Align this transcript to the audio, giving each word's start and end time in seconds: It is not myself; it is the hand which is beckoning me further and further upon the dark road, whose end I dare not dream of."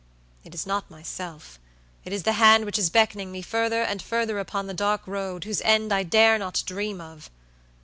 It 0.43 0.55
is 0.55 0.65
not 0.65 0.89
myself; 0.89 1.59
it 2.05 2.11
is 2.11 2.23
the 2.23 2.31
hand 2.41 2.65
which 2.65 2.79
is 2.79 2.89
beckoning 2.89 3.31
me 3.31 3.43
further 3.43 3.83
and 3.83 4.01
further 4.01 4.39
upon 4.39 4.65
the 4.65 4.73
dark 4.73 5.05
road, 5.05 5.43
whose 5.43 5.61
end 5.61 5.93
I 5.93 6.01
dare 6.01 6.39
not 6.39 6.63
dream 6.65 6.99
of." 6.99 7.29